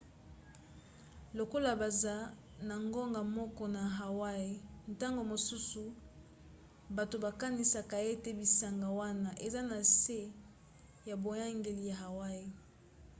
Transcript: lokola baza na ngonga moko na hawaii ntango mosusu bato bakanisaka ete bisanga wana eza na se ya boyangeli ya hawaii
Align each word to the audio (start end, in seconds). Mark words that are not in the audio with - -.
lokola 1.37 1.71
baza 1.81 2.15
na 2.67 2.75
ngonga 2.85 3.21
moko 3.37 3.63
na 3.75 3.83
hawaii 3.97 4.53
ntango 4.93 5.21
mosusu 5.31 5.83
bato 6.97 7.15
bakanisaka 7.25 7.97
ete 8.11 8.29
bisanga 8.39 8.89
wana 8.99 9.29
eza 9.45 9.61
na 9.71 9.79
se 9.99 10.19
ya 11.09 11.15
boyangeli 11.23 11.83
ya 11.89 11.95
hawaii 12.03 12.47